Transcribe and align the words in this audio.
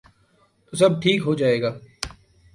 تو 0.65 0.73
سب 0.77 0.91
ٹھیک 1.01 1.19
ہو 1.25 1.33
جائے 1.35 1.61
گا۔ 1.61 1.71